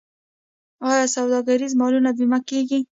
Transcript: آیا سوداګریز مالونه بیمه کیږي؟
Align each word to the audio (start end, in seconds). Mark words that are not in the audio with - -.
آیا 0.89 1.05
سوداګریز 1.15 1.73
مالونه 1.79 2.09
بیمه 2.17 2.39
کیږي؟ 2.49 2.79